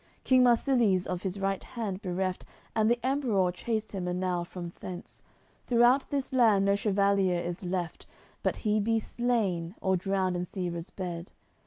[0.23, 2.43] King Marsilie's of his right hand bereft,
[2.75, 5.21] And the Emperour chased him enow from thence.
[5.67, 8.07] Throughout this land no chevalier is left,
[8.41, 11.31] But he be slain, or drowned in Sebres bed.